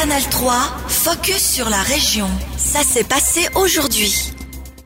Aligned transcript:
Canal 0.00 0.22
3, 0.22 0.52
focus 0.86 1.54
sur 1.54 1.68
la 1.68 1.82
région. 1.82 2.28
Ça 2.56 2.84
s'est 2.84 3.02
passé 3.02 3.48
aujourd'hui. 3.56 4.32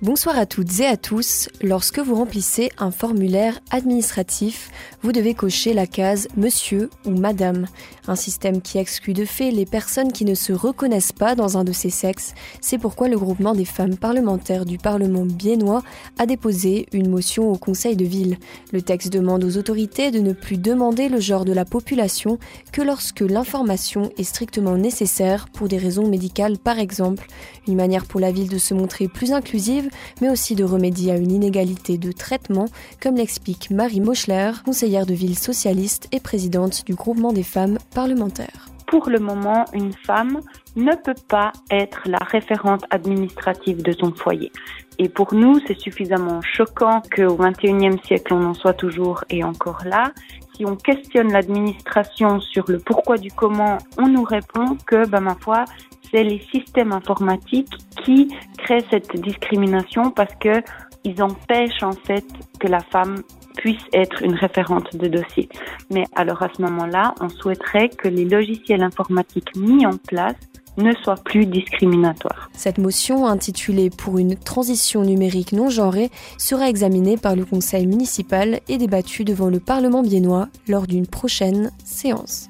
Bonsoir 0.00 0.38
à 0.38 0.46
toutes 0.46 0.80
et 0.80 0.86
à 0.86 0.96
tous. 0.96 1.50
Lorsque 1.60 1.98
vous 1.98 2.14
remplissez 2.14 2.70
un 2.78 2.90
formulaire 2.90 3.60
administratif, 3.70 4.70
vous 5.02 5.10
devez 5.10 5.34
cocher 5.34 5.74
la 5.74 5.88
case 5.88 6.28
Monsieur 6.36 6.88
ou 7.06 7.10
Madame, 7.10 7.66
un 8.06 8.14
système 8.14 8.62
qui 8.62 8.78
exclut 8.78 9.14
de 9.14 9.24
fait 9.24 9.50
les 9.50 9.66
personnes 9.66 10.12
qui 10.12 10.24
ne 10.24 10.34
se 10.34 10.52
reconnaissent 10.52 11.12
pas 11.12 11.34
dans 11.34 11.58
un 11.58 11.64
de 11.64 11.72
ces 11.72 11.90
sexes. 11.90 12.34
C'est 12.60 12.78
pourquoi 12.78 13.08
le 13.08 13.18
groupement 13.18 13.54
des 13.54 13.64
femmes 13.64 13.96
parlementaires 13.96 14.64
du 14.64 14.78
Parlement 14.78 15.24
biennois 15.26 15.82
a 16.18 16.26
déposé 16.26 16.86
une 16.92 17.10
motion 17.10 17.50
au 17.50 17.58
Conseil 17.58 17.96
de 17.96 18.04
ville. 18.04 18.38
Le 18.72 18.80
texte 18.80 19.12
demande 19.12 19.42
aux 19.42 19.56
autorités 19.56 20.12
de 20.12 20.20
ne 20.20 20.32
plus 20.32 20.56
demander 20.56 21.08
le 21.08 21.18
genre 21.18 21.44
de 21.44 21.52
la 21.52 21.64
population 21.64 22.38
que 22.70 22.82
lorsque 22.82 23.20
l'information 23.20 24.10
est 24.18 24.24
strictement 24.24 24.76
nécessaire 24.76 25.48
pour 25.52 25.66
des 25.66 25.78
raisons 25.78 26.06
médicales 26.06 26.58
par 26.58 26.78
exemple. 26.78 27.26
Une 27.66 27.76
manière 27.76 28.06
pour 28.06 28.20
la 28.20 28.30
ville 28.30 28.48
de 28.48 28.58
se 28.58 28.72
montrer 28.72 29.08
plus 29.08 29.32
inclusive 29.32 29.90
mais 30.20 30.30
aussi 30.30 30.54
de 30.54 30.64
remédier 30.64 31.10
à 31.10 31.16
une 31.16 31.32
inégalité 31.32 31.98
de 31.98 32.12
traitement, 32.12 32.66
comme 33.00 33.16
l'explique 33.16 33.70
Marie 33.70 34.00
Moschler, 34.00 34.52
conseillère 34.64 34.91
de 35.00 35.14
ville 35.14 35.38
socialiste 35.38 36.08
et 36.12 36.20
présidente 36.20 36.84
du 36.84 36.94
groupement 36.94 37.32
des 37.32 37.42
femmes 37.42 37.78
parlementaires. 37.94 38.68
Pour 38.86 39.08
le 39.08 39.18
moment, 39.18 39.64
une 39.72 39.94
femme 40.06 40.40
ne 40.76 40.94
peut 40.94 41.20
pas 41.28 41.52
être 41.70 42.02
la 42.04 42.18
référente 42.18 42.84
administrative 42.90 43.82
de 43.82 43.92
son 43.92 44.12
foyer. 44.12 44.52
Et 44.98 45.08
pour 45.08 45.32
nous, 45.32 45.58
c'est 45.66 45.78
suffisamment 45.78 46.42
choquant 46.42 47.00
qu'au 47.00 47.36
XXIe 47.36 47.98
siècle, 48.04 48.34
on 48.34 48.44
en 48.44 48.54
soit 48.54 48.74
toujours 48.74 49.24
et 49.30 49.42
encore 49.42 49.82
là. 49.86 50.12
Si 50.54 50.66
on 50.66 50.76
questionne 50.76 51.32
l'administration 51.32 52.40
sur 52.40 52.70
le 52.70 52.78
pourquoi 52.78 53.16
du 53.16 53.30
comment, 53.32 53.78
on 53.96 54.08
nous 54.08 54.24
répond 54.24 54.76
que, 54.86 55.08
ben, 55.08 55.20
ma 55.20 55.36
foi, 55.36 55.64
c'est 56.10 56.22
les 56.22 56.44
systèmes 56.52 56.92
informatiques 56.92 57.72
qui 58.04 58.28
créent 58.58 58.84
cette 58.90 59.18
discrimination 59.18 60.10
parce 60.10 60.34
que 60.34 60.62
ils 61.04 61.22
empêchent 61.22 61.82
en 61.82 61.92
fait 61.92 62.24
que 62.60 62.68
la 62.68 62.80
femme 62.80 63.22
puisse 63.56 63.84
être 63.92 64.22
une 64.22 64.34
référente 64.34 64.96
de 64.96 65.08
dossier. 65.08 65.48
Mais 65.90 66.04
alors 66.14 66.42
à 66.42 66.48
ce 66.54 66.62
moment-là, 66.62 67.14
on 67.20 67.28
souhaiterait 67.28 67.88
que 67.88 68.08
les 68.08 68.24
logiciels 68.24 68.82
informatiques 68.82 69.54
mis 69.56 69.86
en 69.86 69.96
place 69.96 70.36
ne 70.78 70.92
soient 71.02 71.16
plus 71.16 71.46
discriminatoires. 71.46 72.48
Cette 72.54 72.78
motion, 72.78 73.26
intitulée 73.26 73.90
Pour 73.90 74.18
une 74.18 74.36
transition 74.36 75.02
numérique 75.02 75.52
non 75.52 75.68
genrée, 75.68 76.10
sera 76.38 76.68
examinée 76.68 77.16
par 77.16 77.36
le 77.36 77.44
Conseil 77.44 77.86
municipal 77.86 78.60
et 78.68 78.78
débattue 78.78 79.24
devant 79.24 79.48
le 79.48 79.60
Parlement 79.60 80.02
biennois 80.02 80.48
lors 80.68 80.86
d'une 80.86 81.06
prochaine 81.06 81.70
séance. 81.84 82.48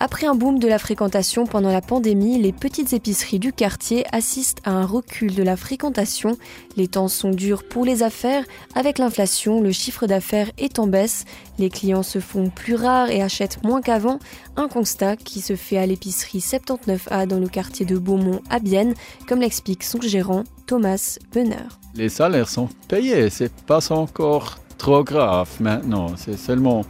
Après 0.00 0.28
un 0.28 0.36
boom 0.36 0.60
de 0.60 0.68
la 0.68 0.78
fréquentation 0.78 1.44
pendant 1.44 1.72
la 1.72 1.80
pandémie, 1.80 2.38
les 2.38 2.52
petites 2.52 2.92
épiceries 2.92 3.40
du 3.40 3.52
quartier 3.52 4.04
assistent 4.12 4.60
à 4.62 4.70
un 4.70 4.86
recul 4.86 5.34
de 5.34 5.42
la 5.42 5.56
fréquentation. 5.56 6.38
Les 6.76 6.86
temps 6.86 7.08
sont 7.08 7.30
durs 7.30 7.64
pour 7.64 7.84
les 7.84 8.04
affaires. 8.04 8.44
Avec 8.76 8.98
l'inflation, 8.98 9.60
le 9.60 9.72
chiffre 9.72 10.06
d'affaires 10.06 10.52
est 10.56 10.78
en 10.78 10.86
baisse. 10.86 11.24
Les 11.58 11.68
clients 11.68 12.04
se 12.04 12.20
font 12.20 12.48
plus 12.48 12.76
rares 12.76 13.10
et 13.10 13.22
achètent 13.22 13.64
moins 13.64 13.82
qu'avant. 13.82 14.20
Un 14.56 14.68
constat 14.68 15.16
qui 15.16 15.40
se 15.40 15.56
fait 15.56 15.78
à 15.78 15.86
l'épicerie 15.86 16.38
79A 16.38 17.26
dans 17.26 17.40
le 17.40 17.48
quartier 17.48 17.84
de 17.84 17.98
Beaumont 17.98 18.40
à 18.50 18.60
Bienne, 18.60 18.94
comme 19.26 19.40
l'explique 19.40 19.82
son 19.82 20.00
gérant 20.00 20.44
Thomas 20.66 21.18
Benner. 21.34 21.68
Les 21.96 22.08
salaires 22.08 22.48
sont 22.48 22.68
payés, 22.86 23.30
c'est 23.30 23.52
pas 23.52 23.90
encore 23.90 24.60
trop 24.76 25.02
grave 25.02 25.50
maintenant. 25.58 26.12
C'est 26.16 26.38
seulement 26.38 26.84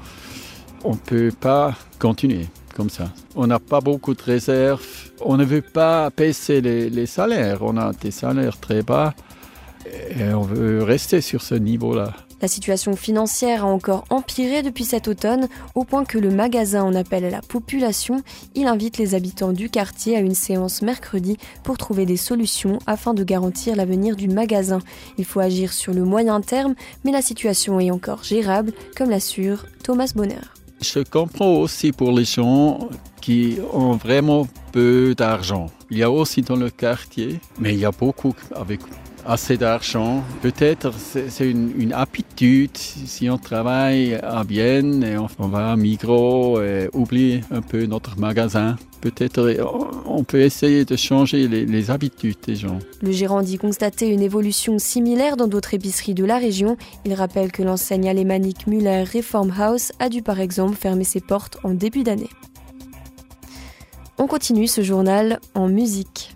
on 0.85 0.95
peut 0.95 1.33
pas 1.41 1.75
continuer 1.99 2.47
On 3.35 3.47
n'a 3.47 3.59
pas 3.59 3.81
beaucoup 3.81 4.15
de 4.15 4.23
réserves. 4.23 5.11
On 5.21 5.37
ne 5.37 5.45
veut 5.45 5.63
pas 5.63 6.11
baisser 6.11 6.61
les, 6.61 7.07
salaires. 7.07 7.59
On 7.63 7.77
a 7.77 7.93
des 7.93 8.11
salaires 8.11 8.59
très 8.59 8.83
bas 8.83 9.15
et 9.87 10.33
on 10.33 10.43
veut 10.43 10.83
rester 10.83 11.21
sur 11.21 11.43
ce 11.43 11.55
niveau-là. 11.55 12.15
La 12.41 12.47
situation 12.47 12.95
financière 12.95 13.65
a 13.65 13.69
encore 13.69 14.05
empiré 14.11 14.63
depuis 14.63 14.85
cet 14.85 15.09
automne, 15.09 15.49
au 15.75 15.83
point 15.83 16.05
que 16.05 16.19
le 16.19 16.31
magasin 16.31 16.85
en 16.85 16.95
appelle 16.95 17.25
à 17.25 17.31
la 17.31 17.43
population. 17.43 18.23
Il 18.55 18.69
invite 18.69 18.97
les 18.99 19.17
habitants 19.17 19.53
du 19.53 19.69
quartier 19.71 20.17
à 20.17 20.21
une 20.21 20.37
séance 20.37 20.83
mercredi 20.83 21.37
pour 21.65 21.79
trouver 21.79 22.07
des 22.07 22.17
solutions 22.17 22.79
afin 22.87 23.13
de 23.13 23.25
garantir 23.25 23.75
l'avenir 23.75 24.15
du 24.15 24.29
magasin. 24.29 24.79
Il 25.17 25.25
faut 25.25 25.41
agir 25.41 25.73
sur 25.73 25.93
le 25.93 26.05
moyen 26.05 26.41
terme, 26.41 26.77
mais 27.05 27.11
la 27.11 27.23
situation 27.23 27.81
est 27.81 27.91
encore 27.91 28.23
gérable, 28.23 28.73
comme 28.97 29.11
l'assure 29.11 29.67
Thomas 29.83 30.13
Bonner. 30.15 30.58
Je 30.81 31.01
comprends 31.01 31.57
aussi 31.57 31.93
pour 31.93 32.13
les 32.13 32.25
gens 32.25 32.89
qui 33.21 33.59
ont 33.73 33.97
vraiment 33.97 34.47
peu 34.73 35.15
d'argent. 35.17 35.67
Il 35.91 35.99
y 35.99 36.03
a 36.03 36.11
aussi 36.11 36.43
dans 36.43 36.57
le 36.57 36.71
quartier, 36.71 37.41
mais 37.59 37.75
il 37.75 37.81
y 37.81 37.85
a 37.85 37.91
beaucoup 37.91 38.35
avec 38.55 38.81
assez 39.29 39.59
d'argent. 39.59 40.25
Peut-être 40.41 40.93
c'est 40.95 41.51
une, 41.51 41.93
habitude 41.93 42.77
si 42.77 43.29
on 43.29 43.39
travaille 43.39 44.15
à 44.15 44.43
Vienne 44.43 45.05
et 45.05 45.17
on, 45.19 45.49
va 45.49 45.73
à 45.73 45.77
Migros 45.77 46.61
et 46.63 46.89
oublie 46.95 47.43
un 47.51 47.61
peu 47.61 47.85
notre 47.87 48.19
magasin. 48.19 48.77
Peut-être 49.01 49.55
on 50.07 50.25
peut 50.25 50.41
essayer 50.41 50.85
de 50.85 50.97
changer 50.97 51.47
les, 51.47 51.67
les, 51.67 51.91
habitudes 51.91 52.39
des 52.45 52.57
gens. 52.57 52.79
Le 53.03 53.13
gérant 53.13 53.43
dit 53.43 53.59
constater 53.59 54.09
une 54.09 54.23
évolution 54.23 54.79
similaire 54.79 55.37
dans 55.37 55.47
d'autres 55.47 55.75
épiceries 55.75 56.15
de 56.15 56.25
la 56.25 56.39
région. 56.39 56.77
Il 57.05 57.15
rappelle 57.15 57.53
que 57.53 57.63
l'enseigne 57.63 58.09
alémanique 58.09 58.67
Müller 58.67 59.05
Reform 59.05 59.53
House 59.57 59.93
a 60.01 60.09
dû 60.09 60.23
par 60.23 60.41
exemple 60.41 60.75
fermer 60.75 61.05
ses 61.05 61.21
portes 61.21 61.59
en 61.63 61.75
début 61.75 62.03
d'année. 62.03 62.31
On 64.17 64.27
continue 64.27 64.67
ce 64.67 64.83
journal 64.83 65.39
en 65.55 65.69
musique. 65.69 66.35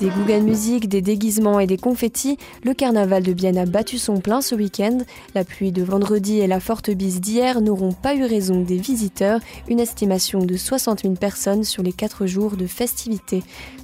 Des 0.00 0.10
Google 0.10 0.42
Music, 0.42 0.90
des 0.90 1.00
déguisements 1.00 1.58
et 1.58 1.66
des 1.66 1.78
confettis, 1.78 2.36
le 2.64 2.74
carnaval 2.74 3.22
de 3.22 3.32
Bienne 3.32 3.56
a 3.56 3.64
battu 3.64 3.96
son 3.96 4.20
plein 4.20 4.42
ce 4.42 4.54
week-end. 4.54 4.98
La 5.34 5.42
pluie 5.42 5.72
de 5.72 5.82
vendredi 5.82 6.38
et 6.38 6.46
la 6.46 6.60
forte 6.60 6.90
bise 6.90 7.22
d'hier 7.22 7.62
n'auront 7.62 7.92
pas 7.92 8.14
eu 8.14 8.24
raison 8.24 8.60
des 8.60 8.76
visiteurs, 8.76 9.40
une 9.68 9.80
estimation 9.80 10.40
de 10.40 10.54
60 10.54 11.02
000 11.02 11.14
personnes 11.14 11.64
sur 11.64 11.82
les 11.82 11.94
4 11.94 12.26
jours 12.26 12.58
de 12.58 12.66
festivités. 12.66 13.42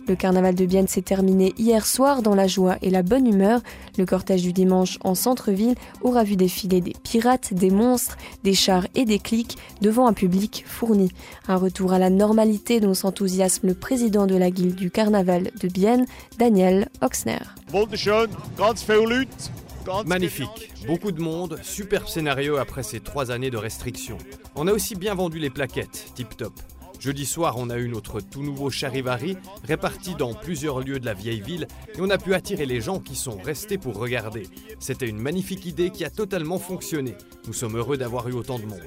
Le 0.09 0.17
carnaval 0.17 0.55
de 0.55 0.67
Bienne 0.67 0.89
s'est 0.89 1.03
terminé 1.03 1.55
hier 1.59 1.87
soir 1.87 2.23
dans 2.23 2.35
la 2.35 2.49
joie 2.49 2.77
et 2.83 2.91
la 2.91 3.03
bonne 3.03 3.27
humeur. 3.27 3.61
Le 3.97 4.05
cortège 4.05 4.43
du 4.43 4.53
dimanche 4.53 4.99
en 5.05 5.15
centre-ville 5.15 5.77
aura 6.01 6.25
vu 6.25 6.37
défiler 6.37 6.81
des 6.81 6.95
pirates, 7.05 7.55
des 7.55 7.71
monstres, 7.71 8.17
des 8.43 8.55
chars 8.55 8.87
et 8.95 9.05
des 9.05 9.19
clics 9.19 9.57
devant 9.81 10.07
un 10.07 10.13
public 10.13 10.65
fourni. 10.67 11.13
Un 11.47 11.57
retour 11.57 11.93
à 11.93 11.99
la 11.99 12.11
normalité 12.11 12.81
dont 12.81 12.95
s'enthousiasme 12.95 13.69
le 13.69 13.75
président 13.75 14.27
de 14.27 14.37
la 14.37 14.51
guilde 14.51 14.75
du 14.75 14.91
carnaval 14.91 15.51
de 15.61 15.69
Bienne, 15.69 16.07
Daniel 16.39 16.89
Oxner. 17.01 17.39
Magnifique, 20.07 20.73
beaucoup 20.87 21.13
de 21.13 21.21
monde, 21.21 21.59
superbe 21.63 22.07
scénario 22.07 22.57
après 22.57 22.83
ces 22.83 23.01
trois 23.01 23.31
années 23.31 23.51
de 23.51 23.57
restrictions. 23.57 24.19
On 24.55 24.67
a 24.69 24.73
aussi 24.73 24.95
bien 24.95 25.15
vendu 25.15 25.39
les 25.39 25.51
plaquettes, 25.51 26.13
tip 26.15 26.37
top. 26.37 26.53
Jeudi 27.03 27.27
soir, 27.27 27.57
on 27.59 27.69
a 27.69 27.79
eu 27.79 27.89
notre 27.89 28.21
tout 28.21 28.45
nouveau 28.45 28.71
charivari 28.71 29.37
réparti 29.65 30.15
dans 30.15 30.35
plusieurs 30.35 30.79
lieux 30.79 31.01
de 31.01 31.05
la 31.05 31.15
vieille 31.15 31.41
ville 31.41 31.67
et 31.97 32.01
on 32.01 32.09
a 32.11 32.17
pu 32.17 32.33
attirer 32.33 32.65
les 32.65 32.81
gens 32.81 33.01
qui 33.01 33.17
sont 33.17 33.39
restés 33.39 33.77
pour 33.77 33.99
regarder. 33.99 34.45
C'était 34.79 35.09
une 35.09 35.19
magnifique 35.19 35.67
idée 35.67 35.91
qui 35.91 36.05
a 36.05 36.11
totalement 36.11 36.61
fonctionné. 36.61 37.17
Nous 37.49 37.55
sommes 37.55 37.77
heureux 37.77 37.97
d'avoir 37.97 38.29
eu 38.29 38.35
autant 38.35 38.61
de 38.61 38.67
monde. 38.67 38.79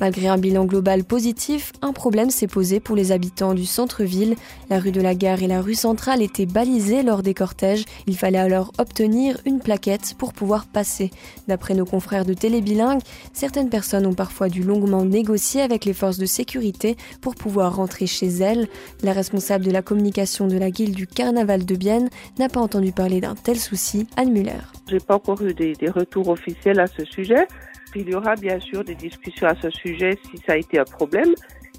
Malgré 0.00 0.26
un 0.26 0.36
bilan 0.38 0.64
global 0.64 1.04
positif, 1.04 1.72
un 1.80 1.92
problème 1.92 2.30
s'est 2.30 2.48
posé 2.48 2.80
pour 2.80 2.96
les 2.96 3.12
habitants 3.12 3.54
du 3.54 3.66
centre-ville. 3.66 4.34
La 4.68 4.80
rue 4.80 4.90
de 4.90 5.00
la 5.00 5.14
Gare 5.14 5.44
et 5.44 5.46
la 5.46 5.60
rue 5.60 5.76
centrale 5.76 6.22
étaient 6.22 6.46
balisées 6.46 7.04
lors 7.04 7.22
des 7.22 7.34
cortèges. 7.34 7.84
Il 8.08 8.16
fallait 8.16 8.38
alors 8.38 8.72
obtenir 8.78 9.38
une 9.46 9.60
plaquette 9.60 10.14
pour 10.18 10.32
pouvoir 10.32 10.66
passer. 10.66 11.10
D'après 11.46 11.74
nos 11.74 11.84
confrères 11.84 12.24
de 12.24 12.34
Télébilingue, 12.34 13.00
certaines 13.32 13.70
personnes 13.70 14.06
ont 14.06 14.14
parfois 14.14 14.48
dû 14.48 14.64
longuement 14.64 15.04
négocier 15.04 15.62
avec 15.62 15.84
les 15.84 15.94
forces 15.94 16.18
de 16.18 16.26
sécurité 16.26 16.96
pour 17.20 17.36
pouvoir 17.36 17.76
rentrer 17.76 18.08
chez 18.08 18.28
elles. 18.28 18.66
La 19.04 19.12
responsable 19.12 19.64
de 19.64 19.70
la 19.70 19.82
communication 19.82 20.48
de 20.48 20.58
la 20.58 20.72
guilde 20.72 20.96
du 20.96 21.06
Carnaval 21.06 21.64
de 21.64 21.76
Bienne 21.76 22.10
n'a 22.40 22.48
pas 22.48 22.60
entendu 22.60 22.90
parler 22.90 23.20
d'un 23.20 23.36
tel 23.36 23.58
souci, 23.58 24.08
Anne 24.16 24.32
Muller. 24.32 24.62
J'ai 24.88 24.98
pas 24.98 25.14
encore 25.14 25.40
eu 25.42 25.54
des, 25.54 25.74
des 25.74 25.90
retours 25.90 26.28
officiels 26.28 26.80
à 26.80 26.88
ce 26.88 27.04
sujet. 27.04 27.46
Il 27.94 28.08
y 28.08 28.14
aura 28.14 28.34
bien 28.36 28.58
sûr 28.58 28.84
des 28.84 28.94
discussions 28.94 29.46
à 29.46 29.54
ce 29.54 29.70
sujet 29.70 30.18
si 30.30 30.38
ça 30.46 30.52
a 30.52 30.56
été 30.56 30.78
un 30.78 30.84
problème. 30.84 31.34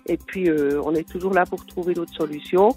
Et 0.05 0.17
puis, 0.17 0.49
euh, 0.49 0.81
on 0.83 0.93
est 0.93 1.07
toujours 1.07 1.33
là 1.33 1.45
pour 1.45 1.65
trouver 1.65 1.93
d'autres 1.93 2.13
solutions. 2.13 2.69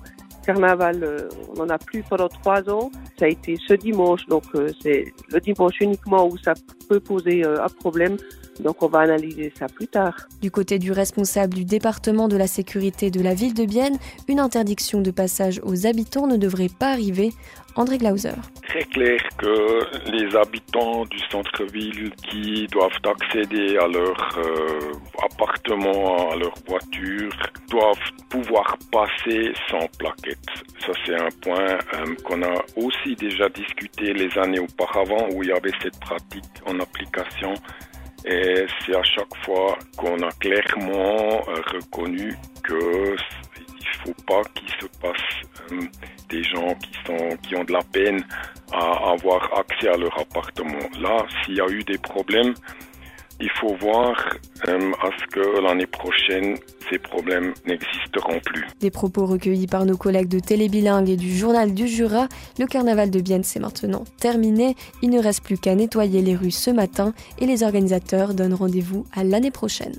Carnaval, 0.45 1.03
euh, 1.03 1.29
on 1.51 1.65
n'en 1.65 1.71
a 1.71 1.79
plus 1.79 2.03
pendant 2.03 2.29
trois 2.29 2.69
ans. 2.71 2.91
Ça 3.19 3.25
a 3.25 3.29
été 3.29 3.57
ce 3.67 3.75
dimanche, 3.75 4.25
donc 4.27 4.45
euh, 4.55 4.69
c'est 4.81 5.13
le 5.31 5.41
dimanche 5.41 5.75
uniquement 5.81 6.27
où 6.27 6.39
ça 6.39 6.55
peut 6.89 7.01
poser 7.01 7.45
un 7.45 7.69
problème. 7.81 8.17
Donc 8.61 8.83
on 8.83 8.89
va 8.89 9.01
analyser 9.01 9.53
ça 9.59 9.67
plus 9.67 9.89
tard. 9.89 10.29
Du 10.43 10.51
côté 10.51 10.79
du 10.79 10.93
responsable 10.93 11.55
du 11.55 11.65
département 11.65 12.29
de 12.29 12.37
la 12.37 12.47
sécurité 12.47 13.11
de 13.11 13.21
la 13.21 13.35
ville 13.35 13.55
de 13.55 13.65
Bienne, 13.65 13.99
une 14.29 14.41
interdiction 14.41 15.01
de 15.01 15.11
passage 15.11 15.61
aux 15.65 15.87
habitants 15.87 16.27
ne 16.27 16.37
devrait 16.37 16.71
pas 16.79 16.89
arriver. 16.89 17.33
André 17.77 17.99
Glauser. 17.99 18.33
Très 18.69 18.85
clair 18.85 19.21
que 19.37 20.11
les 20.11 20.35
habitants 20.35 21.05
du 21.05 21.19
centre-ville 21.31 22.11
qui 22.31 22.67
doivent 22.69 22.99
accéder 23.05 23.77
à 23.77 23.87
leur 23.87 24.39
euh, 24.39 24.93
appartement, 25.23 26.31
à 26.31 26.37
leur 26.37 26.55
voiture, 26.67 27.31
doivent 27.69 28.13
pouvoir 28.31 28.79
passer 28.91 29.53
sans 29.71 29.87
plaquette. 29.99 30.39
Ça, 30.81 30.93
c'est 31.05 31.17
un 31.17 31.29
point 31.43 31.67
euh, 31.67 32.15
qu'on 32.25 32.43
a 32.43 32.65
aussi 32.77 33.15
déjà 33.17 33.49
discuté 33.51 34.15
les 34.15 34.31
années 34.39 34.61
auparavant 34.61 35.29
où 35.35 35.43
il 35.43 35.51
y 35.51 35.53
avait 35.53 35.73
cette 35.83 36.01
pratique 36.01 36.45
en 36.65 36.81
application. 36.81 37.53
Et 38.27 38.67
c'est 38.85 38.97
à 38.97 39.03
chaque 39.05 39.35
fois 39.45 39.79
qu'on 39.97 40.19
a 40.21 40.31
clairement 40.41 41.45
euh, 41.49 41.63
reconnu 41.73 42.35
que 42.63 43.15
il 43.81 43.99
faut 44.05 44.23
pas 44.27 44.43
qu'il 44.55 44.69
se 44.69 44.87
passe 45.01 45.87
des 46.29 46.43
gens 46.43 46.75
qui, 46.75 46.91
sont, 47.07 47.37
qui 47.43 47.57
ont 47.57 47.65
de 47.65 47.73
la 47.73 47.83
peine 47.93 48.25
à 48.73 49.13
avoir 49.13 49.59
accès 49.59 49.89
à 49.89 49.97
leur 49.97 50.19
appartement. 50.19 50.89
Là, 51.01 51.25
s'il 51.45 51.55
y 51.55 51.61
a 51.61 51.69
eu 51.69 51.85
des 51.85 51.99
problèmes, 51.99 52.55
il 53.41 53.51
faut 53.51 53.75
voir 53.77 54.15
euh, 54.69 54.93
à 55.03 55.11
ce 55.19 55.27
que 55.27 55.61
l'année 55.61 55.87
prochaine, 55.87 56.57
ces 56.91 56.99
problèmes 56.99 57.53
n'existeront 57.67 58.41
plus. 58.45 58.67
Des 58.81 58.91
propos 58.91 59.27
recueillis 59.27 59.67
par 59.67 59.85
nos 59.85 59.97
collègues 59.97 60.29
de 60.29 60.41
Télébilingue 60.41 61.11
et 61.11 61.17
du 61.17 61.35
Journal 61.37 61.75
du 61.75 61.89
Jura, 61.89 62.29
le 62.59 62.67
carnaval 62.67 63.11
de 63.11 63.21
Bienne 63.21 63.45
s'est 63.45 63.61
maintenant 63.61 64.05
terminé. 64.19 64.75
Il 65.03 65.11
ne 65.11 65.21
reste 65.21 65.45
plus 65.45 65.59
qu'à 65.59 65.75
nettoyer 65.75 66.23
les 66.23 66.37
rues 66.37 66.51
ce 66.51 66.71
matin 66.71 67.13
et 67.39 67.47
les 67.47 67.63
organisateurs 67.63 68.35
donnent 68.35 68.55
rendez-vous 68.55 69.05
à 69.15 69.25
l'année 69.25 69.51
prochaine. 69.51 69.95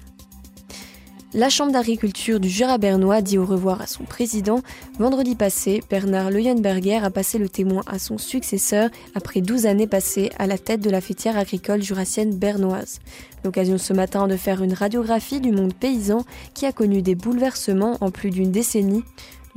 La 1.37 1.49
Chambre 1.49 1.71
d'agriculture 1.71 2.39
du 2.39 2.49
Jura 2.49 2.79
bernois 2.79 3.21
dit 3.21 3.37
au 3.37 3.45
revoir 3.45 3.79
à 3.79 3.85
son 3.85 4.05
président. 4.05 4.63
Vendredi 4.97 5.35
passé, 5.35 5.83
Bernard 5.87 6.31
Leuenberger 6.31 6.95
a 6.95 7.11
passé 7.11 7.37
le 7.37 7.47
témoin 7.47 7.83
à 7.85 7.99
son 7.99 8.17
successeur 8.17 8.89
après 9.13 9.41
12 9.41 9.67
années 9.67 9.85
passées 9.85 10.31
à 10.39 10.47
la 10.47 10.57
tête 10.57 10.81
de 10.81 10.89
la 10.89 10.99
fêtière 10.99 11.37
agricole 11.37 11.83
jurassienne 11.83 12.33
bernoise. 12.33 13.01
L'occasion 13.43 13.77
ce 13.77 13.93
matin 13.93 14.27
de 14.27 14.35
faire 14.35 14.63
une 14.63 14.73
radiographie 14.73 15.39
du 15.39 15.51
monde 15.51 15.75
paysan 15.75 16.25
qui 16.55 16.65
a 16.65 16.71
connu 16.71 17.03
des 17.03 17.13
bouleversements 17.13 17.97
en 18.01 18.09
plus 18.09 18.31
d'une 18.31 18.51
décennie. 18.51 19.03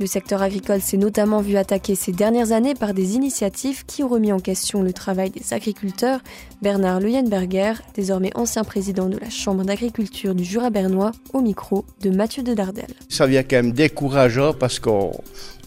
Le 0.01 0.07
secteur 0.07 0.41
agricole 0.41 0.81
s'est 0.81 0.97
notamment 0.97 1.41
vu 1.41 1.57
attaqué 1.57 1.93
ces 1.93 2.11
dernières 2.11 2.53
années 2.53 2.73
par 2.73 2.95
des 2.95 3.13
initiatives 3.13 3.85
qui 3.85 4.01
ont 4.01 4.07
remis 4.07 4.31
en 4.31 4.39
question 4.39 4.81
le 4.81 4.93
travail 4.93 5.29
des 5.29 5.53
agriculteurs. 5.53 6.21
Bernard 6.63 7.01
Leuenberger, 7.01 7.73
désormais 7.93 8.31
ancien 8.33 8.63
président 8.63 9.09
de 9.09 9.19
la 9.19 9.29
Chambre 9.29 9.63
d'agriculture 9.63 10.33
du 10.33 10.43
Jura 10.43 10.71
bernois, 10.71 11.11
au 11.33 11.41
micro 11.41 11.85
de 12.01 12.09
Mathieu 12.09 12.41
de 12.41 12.55
Dardel. 12.55 12.87
Ça 13.09 13.27
vient 13.27 13.43
quand 13.43 13.57
même 13.57 13.73
décourageant 13.73 14.55
parce 14.55 14.79
qu'on 14.79 15.11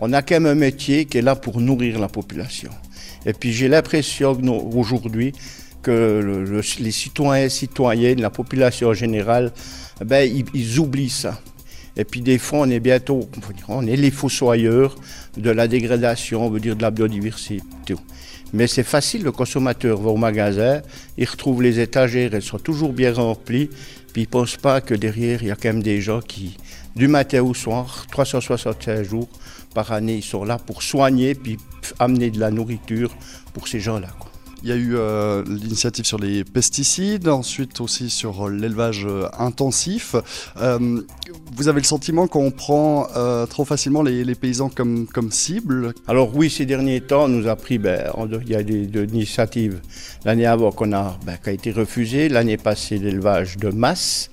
a 0.01 0.23
quand 0.23 0.35
même 0.35 0.47
un 0.47 0.57
métier 0.57 1.05
qui 1.05 1.19
est 1.19 1.23
là 1.23 1.37
pour 1.37 1.61
nourrir 1.61 2.01
la 2.01 2.09
population. 2.09 2.71
Et 3.27 3.35
puis 3.35 3.53
j'ai 3.53 3.69
l'impression 3.69 4.37
aujourd'hui 4.77 5.33
que 5.81 6.45
les 6.81 6.91
citoyens 6.91 7.45
et 7.45 7.51
citoyennes, 7.51 8.21
la 8.21 8.31
population 8.31 8.89
en 8.89 8.95
général, 8.95 9.53
ben, 10.05 10.29
ils 10.53 10.81
oublient 10.81 11.09
ça. 11.09 11.41
Et 11.97 12.05
puis 12.05 12.21
des 12.21 12.39
fois, 12.39 12.61
on 12.61 12.71
est 12.71 12.81
bientôt, 12.81 13.29
on 13.69 13.87
est 13.87 13.97
les 13.97 14.11
fossoyeurs 14.11 14.97
de 15.37 15.51
la 15.51 15.69
dégradation, 15.69 16.47
on 16.47 16.51
veut 16.51 16.61
dire 16.61 16.77
de 16.77 16.83
la 16.83 16.91
biodiversité. 16.91 17.63
Mais 18.53 18.67
c'est 18.67 18.85
facile, 18.85 19.23
le 19.25 19.33
consommateur 19.33 20.01
va 20.01 20.11
au 20.11 20.17
magasin, 20.17 20.83
il 21.19 21.29
retrouve 21.29 21.63
les 21.63 21.81
étagères, 21.81 22.35
elles 22.35 22.43
sont 22.43 22.59
toujours 22.59 22.93
bien 22.93 23.13
remplies, 23.13 23.69
puis 24.13 24.23
il 24.23 24.27
ne 24.27 24.31
pense 24.31 24.57
pas 24.57 24.81
que 24.81 24.95
derrière, 24.95 25.43
il 25.43 25.49
y 25.49 25.51
a 25.51 25.57
quand 25.57 25.69
même 25.69 25.83
des 25.83 26.01
gens 26.01 26.21
qui, 26.21 26.57
du 26.95 27.09
matin 27.09 27.43
au 27.43 27.53
soir, 27.55 28.07
365 28.13 29.03
jours 29.03 29.29
par 29.75 29.91
année, 29.91 30.17
ils 30.17 30.23
sont 30.23 30.45
là 30.45 30.59
pour 30.59 30.83
soigner, 30.83 31.35
puis 31.35 31.59
amener 31.99 32.31
de 32.31 32.39
la 32.39 32.51
nourriture 32.51 33.15
pour 33.53 33.67
ces 33.67 33.81
gens-là. 33.81 34.09
Il 34.65 34.71
y 34.71 34.73
a 34.73 34.77
eu 34.77 34.97
euh, 34.97 35.45
l'initiative 35.47 36.07
sur 36.07 36.19
les 36.19 36.43
pesticides, 36.43 37.29
ensuite 37.29 37.83
aussi 37.83 38.09
sur 38.09 38.49
l'élevage 38.49 39.05
euh, 39.05 39.29
intensif. 39.39 40.17
Euh, 40.57 41.03
vous 41.55 41.69
avez 41.69 41.83
le 41.83 41.87
sentiment 41.87 42.27
qu'on 42.29 42.51
prend 42.51 43.07
trop 43.51 43.67
facilement 43.67 44.03
les, 44.03 44.35
paysans 44.35 44.71
comme, 44.71 45.07
cible? 45.31 45.93
Alors 46.09 46.35
oui, 46.35 46.49
ces 46.49 46.65
derniers 46.65 47.03
temps, 47.03 47.25
on 47.25 47.29
nous 47.29 47.47
a 47.47 47.57
pris, 47.57 47.77
ben, 47.77 48.11
il 48.41 48.49
y 48.49 48.55
a 48.55 48.63
des, 48.63 48.87
initiatives. 49.05 49.83
L'année 50.25 50.47
avant 50.47 50.73
qu'on 50.73 50.95
a, 50.95 51.19
ben, 51.27 51.37
qui 51.37 51.51
a 51.51 51.53
été 51.53 51.71
refusée, 51.71 52.31
l'année 52.31 52.57
passée 52.57 52.97
l'élevage 52.97 53.59
de 53.59 53.69
masse. 53.69 54.31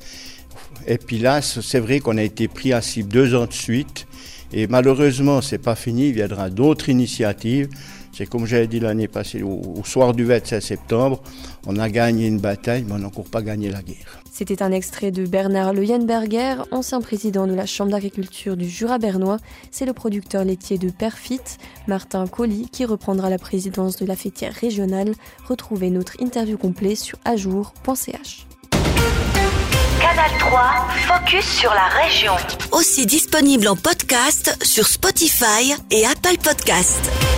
Et 0.88 0.98
puis 0.98 1.20
là, 1.20 1.42
c'est 1.42 1.80
vrai 1.80 2.00
qu'on 2.00 2.18
a 2.18 2.24
été 2.24 2.48
pris 2.48 2.72
à 2.72 2.82
cible 2.82 3.10
deux 3.10 3.36
ans 3.36 3.48
de 3.48 3.54
suite. 3.54 4.08
Et 4.54 4.68
malheureusement, 4.68 5.42
c'est 5.42 5.58
pas 5.58 5.76
fini, 5.76 6.08
il 6.08 6.14
viendra 6.14 6.50
d'autres 6.50 6.88
initiatives. 6.88 7.68
C'est 8.14 8.26
comme 8.28 8.46
j'avais 8.46 8.68
dit 8.68 8.80
l'année 8.80 9.08
passée, 9.08 9.42
au, 9.42 9.82
soir 9.86 10.14
du 10.14 10.26
27 10.26 10.62
septembre, 10.62 11.22
on 11.66 11.78
a 11.78 11.90
gagné 11.90 12.28
une 12.28 12.40
bataille, 12.40 12.84
mais 12.86 12.94
on 12.94 13.00
n'a 13.00 13.08
encore 13.08 13.26
pas 13.26 13.42
gagné 13.42 13.70
la 13.70 13.82
guerre. 13.82 14.22
C'était 14.32 14.64
un 14.64 14.72
extrait 14.72 15.12
de 15.12 15.26
Bernard 15.26 15.74
Leuenberger, 15.74 16.64
ancien 16.72 17.02
président 17.02 17.48
de 17.48 17.54
la 17.54 17.66
Chambre 17.66 17.92
d'agriculture 17.92 18.58
du 18.58 18.70
Jura 18.70 18.98
bernois. 18.98 19.38
C'est 19.72 19.86
le 19.86 19.94
producteur 19.94 20.44
laitier 20.44 20.78
de 20.78 20.90
Perfit, 20.90 21.42
Martin 21.88 22.28
Colli, 22.28 22.68
qui 22.72 22.86
reprendra 22.86 23.30
la 23.30 23.38
présidence 23.38 23.98
de 23.98 24.06
la 24.06 24.16
fêtière 24.16 24.54
régionale. 24.54 25.14
Retrouvez 25.48 25.90
notre 25.90 26.20
interview 26.22 26.58
complet 26.58 26.96
sur 26.96 27.18
ajour.ch. 27.26 28.48
Canal 30.02 30.32
3, 30.40 30.88
focus 31.08 31.46
sur 31.46 31.72
la 31.72 31.88
région. 32.04 32.34
Aussi 32.72 33.06
disponible 33.06 33.68
en 33.68 33.76
podcast 33.76 34.58
sur 34.64 34.88
Spotify 34.88 35.74
et 35.92 36.06
Apple 36.06 36.38
Podcast. 36.44 37.31